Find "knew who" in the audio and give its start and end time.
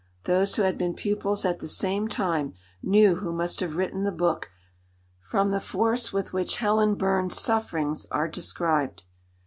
2.81-3.31